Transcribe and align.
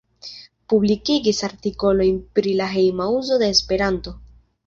Publikigis 0.71 1.41
artikolojn 1.47 2.17
pri 2.39 2.55
la 2.61 2.71
hejma 2.73 3.09
uzo 3.19 3.37
de 3.43 3.51
Esperanto. 3.57 4.15